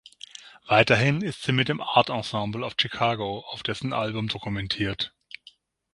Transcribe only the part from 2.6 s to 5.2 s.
of Chicago auf dessen Album dokumentiert.